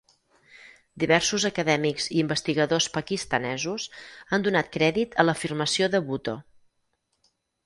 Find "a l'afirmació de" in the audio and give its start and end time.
5.15-6.03